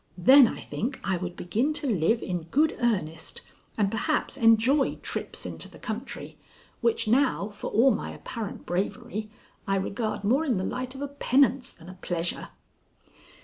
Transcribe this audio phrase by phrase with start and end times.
[0.17, 3.41] Then I think I would begin to live in good earnest
[3.77, 6.39] and perhaps enjoy trips into the country,
[6.81, 9.29] which now, for all my apparent bravery,
[9.67, 12.49] I regard more in the light of a penance than a pleasure.